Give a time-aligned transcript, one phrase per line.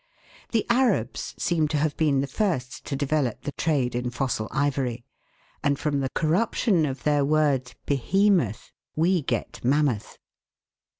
[0.51, 5.05] The Arabs seem to have been the first to develop the trade in fossil ivory,
[5.61, 10.17] and from the corruption of their word" behemoth" we get" mammoth."